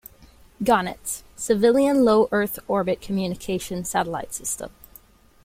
Gonets: 0.63 1.21
Civilian 1.35 2.03
low 2.03 2.27
Earth 2.31 2.57
orbit 2.67 3.01
communication 3.01 3.83
satellite 3.85 4.33
system. 4.33 4.71